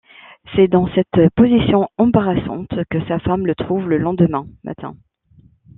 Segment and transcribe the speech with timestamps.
[0.55, 4.97] C’est dans cette position embarrassante que sa femme le trouve le lendemain matin.